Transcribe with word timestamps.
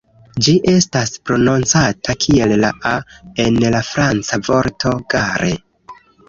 Ĝi 0.45 0.53
estas 0.69 1.11
prononcata 1.29 2.15
kiel 2.25 2.53
la 2.63 2.71
"a" 2.93 2.95
en 3.45 3.61
la 3.77 3.83
franca 3.91 4.41
vorto 4.49 4.95
"gare". 5.17 5.53